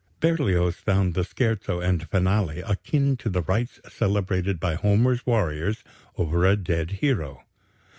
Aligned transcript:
Berlioz 0.19 0.77
found 0.77 1.13
the 1.13 1.23
scherzo 1.23 1.79
and 1.79 2.09
finale 2.09 2.61
akin 2.61 3.15
to 3.17 3.29
the 3.29 3.43
rites 3.43 3.79
celebrated 3.87 4.59
by 4.59 4.73
Homer's 4.73 5.27
warriors 5.27 5.83
over 6.17 6.43
a 6.43 6.55
dead 6.55 6.89
hero. 7.05 7.43